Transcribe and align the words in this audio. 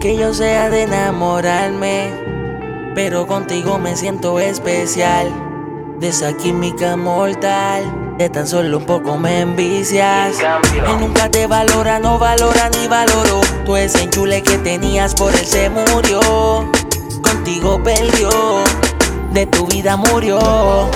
que 0.00 0.16
yo 0.16 0.32
sea 0.32 0.70
de 0.70 0.82
enamorarme, 0.82 2.12
pero 2.94 3.26
contigo 3.26 3.78
me 3.78 3.96
siento 3.96 4.38
especial. 4.38 5.32
De 5.98 6.08
esa 6.08 6.32
química 6.36 6.96
mortal, 6.96 8.14
de 8.16 8.30
tan 8.30 8.46
solo 8.46 8.78
un 8.78 8.86
poco 8.86 9.18
me 9.18 9.40
envicias. 9.40 10.36
Él 10.40 11.00
nunca 11.00 11.28
te 11.28 11.48
valora, 11.48 11.98
no 11.98 12.18
valora 12.20 12.70
ni 12.70 12.86
valoró. 12.86 13.40
Tú 13.64 13.76
ese 13.76 14.02
enchule 14.02 14.42
que 14.42 14.58
tenías 14.58 15.14
por 15.14 15.34
él 15.34 15.44
se 15.44 15.68
murió. 15.68 16.70
Contigo 17.20 17.82
perdió 17.82 18.30
de 19.32 19.46
tu 19.46 19.66
vida 19.66 19.96
murió. 19.96 20.38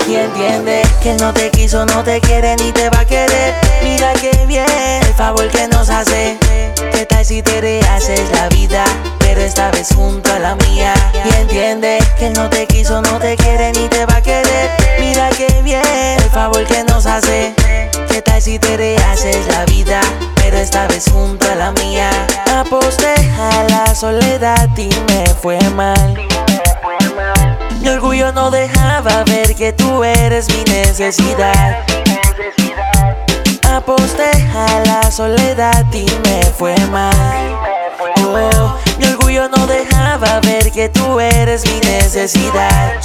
Y 0.08 0.14
entiende 0.14 0.82
que 1.02 1.14
no 1.14 1.32
te 1.32 1.50
quiso, 1.50 1.84
no 1.86 2.04
te 2.04 2.20
quiere 2.20 2.54
ni 2.56 2.70
te 2.70 2.88
va 2.90 3.00
a 3.00 3.04
querer. 3.04 3.54
Mira 3.82 4.12
que 4.14 4.46
bien 4.46 4.64
el 5.02 5.14
favor 5.14 5.48
que 5.48 5.66
nos 5.66 5.90
hace. 5.90 6.38
¿Qué 6.92 7.06
tal 7.06 7.24
si 7.24 7.42
te 7.42 7.60
rehaces 7.60 8.30
la 8.30 8.48
vida? 8.50 8.61
Esta 9.52 9.70
vez 9.70 9.88
junto 9.94 10.32
a 10.32 10.38
la 10.38 10.54
mía. 10.54 10.94
Y 11.12 11.34
entiende 11.42 11.98
que 12.18 12.30
no 12.30 12.48
te 12.48 12.66
quiso, 12.66 13.02
no 13.02 13.18
te 13.18 13.36
quiere 13.36 13.70
ni 13.72 13.86
te 13.86 14.06
va 14.06 14.16
a 14.16 14.22
querer. 14.22 14.70
Mira 14.98 15.28
que 15.28 15.60
bien 15.60 15.82
el 16.16 16.30
favor 16.30 16.64
que 16.64 16.82
nos 16.84 17.04
hace. 17.04 17.52
¿Qué 18.08 18.22
tal 18.22 18.40
si 18.40 18.58
te 18.58 18.78
rehaces 18.78 19.46
la 19.48 19.66
vida? 19.66 20.00
Pero 20.36 20.56
esta 20.56 20.86
vez 20.86 21.04
junto 21.12 21.46
a 21.50 21.54
la 21.54 21.70
mía. 21.72 22.08
Aposté 22.56 23.12
a 23.38 23.64
la 23.68 23.94
soledad 23.94 24.70
y 24.78 24.88
me 25.12 25.26
fue 25.34 25.58
mal. 25.76 26.18
Mi 27.82 27.88
orgullo 27.90 28.32
no 28.32 28.50
dejaba 28.50 29.22
ver 29.24 29.54
que 29.54 29.74
tú 29.74 30.02
eres 30.02 30.48
mi 30.48 30.64
necesidad. 30.64 31.84
Aposté 33.70 34.30
a 34.56 34.82
la 34.86 35.10
soledad 35.10 35.84
y 35.92 36.06
me 36.24 36.42
fue 36.56 36.74
mal. 36.86 37.52
No 39.48 39.66
dejaba 39.66 40.40
ver 40.40 40.70
que 40.70 40.88
tú 40.88 41.18
eres 41.18 41.64
mi 41.66 41.80
necesidad. 41.80 43.00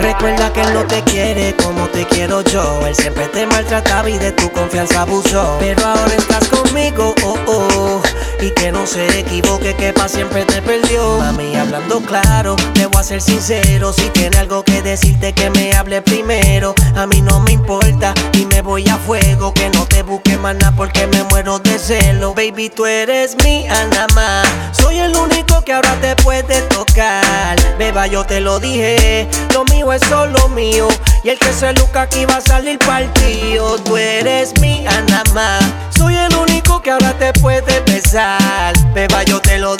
Recuerda 0.00 0.52
que 0.52 0.62
él 0.62 0.74
no 0.74 0.84
te 0.86 1.02
quiere 1.02 1.54
como 1.56 1.86
te 1.88 2.06
quiero 2.06 2.42
yo. 2.42 2.86
Él 2.86 2.94
siempre 2.94 3.26
te 3.28 3.46
maltrataba 3.46 4.08
y 4.08 4.18
de 4.18 4.32
tu 4.32 4.50
confianza 4.50 5.02
abusó. 5.02 5.56
Pero 5.60 5.86
ahora 5.86 6.14
estás 6.16 6.48
conmigo, 6.48 7.14
oh, 7.24 7.36
oh. 7.46 8.02
Y 8.40 8.50
que 8.50 8.72
no 8.72 8.86
se 8.86 9.20
equivoque, 9.20 9.74
que 9.76 9.92
pa' 9.92 10.08
siempre 10.08 10.44
te 10.46 10.62
perdió. 10.62 11.18
Mami, 11.18 11.54
hablando 11.54 12.00
claro, 12.00 12.56
te 12.74 12.86
voy 12.86 13.00
a 13.00 13.04
ser 13.04 13.20
sincero. 13.20 13.92
Si 13.92 14.08
tiene 14.10 14.38
algo 14.38 14.62
que 14.64 14.80
decirte, 14.82 15.34
que 15.34 15.50
me 15.50 15.74
hable 15.74 16.00
primero. 16.00 16.74
A 16.96 17.06
mí 17.06 17.20
no 17.20 17.40
me 17.40 17.52
importa 17.52 18.14
y 18.32 18.46
me 18.46 18.62
voy 18.62 18.88
a 18.88 18.96
fuego. 18.96 19.52
Que 19.52 19.68
no 19.70 19.86
te 19.86 20.02
busque 20.02 20.36
nada 20.36 20.72
porque 20.74 21.06
muero 21.40 21.58
de 21.58 21.78
celo. 21.78 22.34
Baby, 22.34 22.68
tú 22.68 22.84
eres 22.84 23.34
mi 23.44 23.64
nada 23.64 24.42
Soy 24.72 24.98
el 24.98 25.16
único 25.16 25.62
que 25.62 25.72
ahora 25.72 25.94
te 26.00 26.14
puede 26.16 26.60
tocar. 26.68 27.56
Beba, 27.78 28.06
yo 28.06 28.24
te 28.24 28.40
lo 28.40 28.60
dije. 28.60 29.26
Lo 29.54 29.64
mío 29.64 29.92
es 29.92 30.02
solo 30.02 30.48
mío. 30.50 30.88
Y 31.24 31.30
el 31.30 31.38
que 31.38 31.52
se 31.52 31.72
luca 31.72 32.02
aquí 32.02 32.26
va 32.26 32.36
a 32.36 32.40
salir 32.40 32.78
partido. 32.78 33.78
Tú 33.78 33.96
eres 33.96 34.52
mi 34.60 34.80
nada 34.80 35.58
Soy 35.96 36.14
el 36.14 36.34
único 36.36 36.82
que 36.82 36.90
ahora 36.90 37.14
te 37.14 37.32
puede 37.34 37.80
besar. 37.80 38.74
Beba, 38.92 39.22
yo 39.24 39.40
te 39.40 39.58
lo 39.58 39.76
dije. 39.76 39.79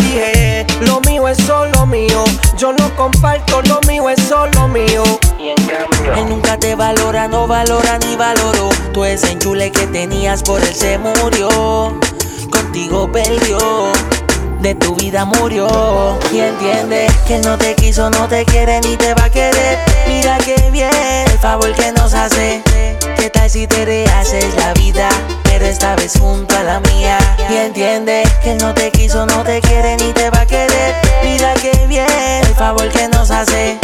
Yo 2.60 2.74
no 2.74 2.94
comparto, 2.94 3.62
lo 3.62 3.80
mío 3.88 4.10
es 4.10 4.22
solo 4.22 4.68
mío. 4.68 5.02
Él 5.38 6.28
nunca 6.28 6.58
te 6.58 6.74
valora, 6.74 7.26
no 7.26 7.46
valora 7.46 7.98
ni 8.00 8.16
valoró. 8.16 8.68
Tú 8.92 9.02
ese 9.06 9.30
enchule 9.32 9.72
que 9.72 9.86
tenías 9.86 10.42
por 10.42 10.60
él 10.60 10.74
se 10.74 10.98
murió. 10.98 11.98
Contigo 12.50 13.10
perdió. 13.10 13.90
De 14.60 14.74
tu 14.74 14.94
vida 14.94 15.24
murió 15.24 16.18
y 16.30 16.40
entiende 16.40 17.06
que 17.26 17.36
él 17.36 17.42
no 17.46 17.56
te 17.56 17.74
quiso, 17.76 18.10
no 18.10 18.28
te 18.28 18.44
quiere 18.44 18.82
ni 18.82 18.94
te 18.98 19.14
va 19.14 19.24
a 19.24 19.30
querer. 19.30 19.78
Mira 20.06 20.36
que 20.36 20.70
bien 20.70 20.90
el 21.28 21.38
favor 21.38 21.72
que 21.72 21.92
nos 21.92 22.12
hace. 22.12 22.62
¿Qué 23.16 23.30
tal 23.30 23.48
si 23.48 23.66
te 23.66 23.86
rehaces 23.86 24.54
la 24.56 24.74
vida? 24.74 25.08
Pero 25.44 25.64
esta 25.64 25.96
vez 25.96 26.12
junto 26.18 26.54
a 26.58 26.62
la 26.62 26.80
mía. 26.80 27.16
Y 27.48 27.56
entiende 27.56 28.22
que 28.42 28.52
él 28.52 28.58
no 28.58 28.74
te 28.74 28.90
quiso, 28.90 29.24
no 29.24 29.44
te 29.44 29.62
quiere 29.62 29.96
ni 29.96 30.12
te 30.12 30.28
va 30.28 30.42
a 30.42 30.46
querer. 30.46 30.49
Favor 32.70 32.88
que 32.90 33.08
nos 33.08 33.32
hace. 33.32 33.80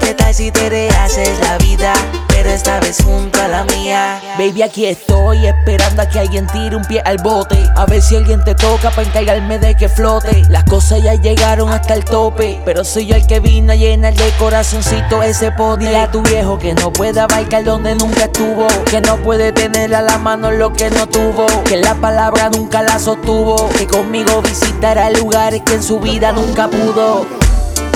¿Qué 0.00 0.14
tal 0.14 0.32
si 0.32 0.52
te 0.52 0.70
rehaces 0.70 1.40
la 1.40 1.58
vida? 1.58 1.92
Pero 2.28 2.50
esta 2.50 2.78
vez 2.78 3.02
junto 3.02 3.42
a 3.42 3.48
la 3.48 3.64
mía. 3.64 4.20
Baby, 4.38 4.62
aquí 4.62 4.86
estoy 4.86 5.44
esperando 5.44 6.02
a 6.02 6.08
que 6.08 6.20
alguien 6.20 6.46
tire 6.46 6.76
un 6.76 6.84
pie 6.84 7.02
al 7.04 7.18
bote. 7.18 7.58
A 7.74 7.84
ver 7.84 8.00
si 8.00 8.14
alguien 8.14 8.44
te 8.44 8.54
toca 8.54 8.90
para 8.90 9.08
encargarme 9.08 9.58
de 9.58 9.74
que 9.74 9.88
flote. 9.88 10.44
Las 10.48 10.62
cosas 10.64 11.02
ya 11.02 11.14
llegaron 11.14 11.68
hasta 11.72 11.94
el 11.94 12.04
tope. 12.04 12.60
Pero 12.64 12.84
soy 12.84 13.06
yo 13.06 13.16
el 13.16 13.26
que 13.26 13.40
vino 13.40 13.72
a 13.72 13.74
llenar 13.74 14.14
de 14.14 14.30
corazoncito 14.38 15.20
ese 15.24 15.50
podio. 15.50 15.98
a 15.98 16.08
tu 16.08 16.22
viejo 16.22 16.60
que 16.60 16.74
no 16.74 16.92
puede 16.92 17.18
abarcar 17.18 17.64
donde 17.64 17.96
nunca 17.96 18.26
estuvo. 18.26 18.68
Que 18.84 19.00
no 19.00 19.16
puede 19.16 19.50
tener 19.50 19.92
a 19.96 20.02
la 20.02 20.16
mano 20.18 20.52
lo 20.52 20.72
que 20.72 20.90
no 20.90 21.08
tuvo. 21.08 21.46
Que 21.64 21.76
la 21.76 21.96
palabra 21.96 22.50
nunca 22.50 22.82
la 22.82 23.00
sostuvo. 23.00 23.68
Que 23.70 23.88
conmigo 23.88 24.42
visitará 24.42 25.10
lugares 25.10 25.62
que 25.66 25.74
en 25.74 25.82
su 25.82 25.98
vida 25.98 26.30
nunca 26.30 26.68
pudo. 26.68 27.37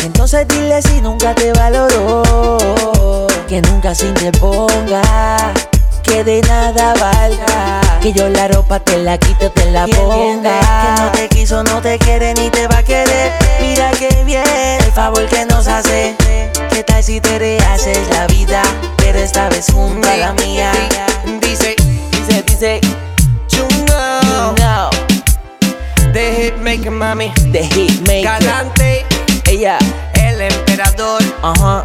Entonces 0.02 0.46
dile 0.48 0.82
si 0.82 1.00
nunca 1.00 1.34
te 1.34 1.52
valoró, 1.52 3.26
que 3.48 3.62
nunca 3.62 3.94
se 3.94 4.06
interponga, 4.08 5.02
que 6.02 6.24
de 6.24 6.40
nada 6.42 6.94
valga, 6.94 7.80
que 8.00 8.12
yo 8.12 8.28
la 8.28 8.48
ropa 8.48 8.80
te 8.80 8.98
la 8.98 9.16
quito, 9.18 9.50
te 9.52 9.70
la 9.70 9.86
ponga. 9.86 10.60
Que 10.60 11.02
no 11.02 11.12
te 11.12 11.28
quiso, 11.28 11.62
no 11.62 11.80
te 11.80 11.98
quiere 11.98 12.34
ni 12.34 12.50
te 12.50 12.66
va 12.66 12.78
a 12.78 12.82
querer. 12.82 13.32
Mira 13.60 13.90
que 13.92 14.24
bien 14.24 14.42
el 14.84 14.92
favor 14.92 15.24
que 15.26 15.44
nos 15.46 15.66
hace. 15.68 16.16
¿Qué 16.70 16.82
tal 16.82 17.02
si 17.04 17.20
te 17.20 17.38
rehaces 17.38 17.98
la 18.10 18.26
vida? 18.26 18.62
Pero 18.96 19.19
esta 19.19 19.48
vez 19.48 19.66
junto 19.72 20.08
a 20.08 20.16
la 20.16 20.32
mía. 20.32 20.72
Dice, 21.40 21.76
Dice, 22.10 22.42
dice, 22.46 22.80
you 23.50 23.66
know, 23.86 24.54
the 26.12 26.50
hitmaker, 26.50 26.90
mami. 26.90 27.32
the 27.52 27.62
hitmaker. 27.64 28.22
Galante, 28.24 29.04
Ella, 29.52 29.76
el 30.14 30.40
emperador. 30.40 31.22
ajá, 31.42 31.84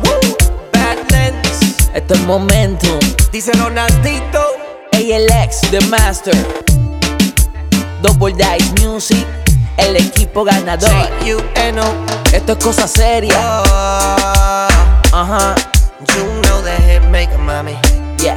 Badlands, 0.71 1.89
esto 1.93 2.13
es 2.13 2.19
momentum. 2.21 2.97
dice 3.31 3.51
Ronaldito. 3.53 4.41
ALX, 4.93 5.61
The 5.69 5.81
Master. 5.87 6.33
Double 8.01 8.33
Dice 8.33 8.71
Music, 8.81 9.25
el 9.75 9.97
equipo 9.97 10.45
ganador. 10.45 10.89
Esto 12.31 12.53
es 12.53 12.57
cosa 12.63 12.87
seria. 12.87 13.35
Oh, 13.65 14.67
Ajá, 15.13 15.55
you 16.15 16.23
know 16.43 16.61
the 16.61 16.73
hitmaker, 16.83 17.37
mami. 17.37 17.75
yeah. 18.19 18.33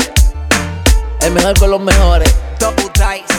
El 1.20 1.30
mejor 1.32 1.56
con 1.56 1.70
los 1.70 1.80
mejores. 1.80 2.34
Double 2.58 2.91
dice. 2.94 3.29